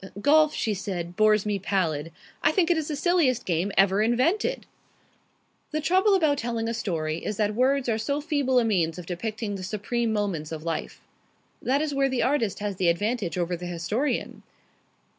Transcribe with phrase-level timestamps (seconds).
[0.19, 2.11] "Golf," she said, "bores me pallid.
[2.41, 4.65] I think it is the silliest game ever invented!"
[5.69, 9.05] The trouble about telling a story is that words are so feeble a means of
[9.05, 11.01] depicting the supreme moments of life.
[11.61, 14.41] That is where the artist has the advantage over the historian.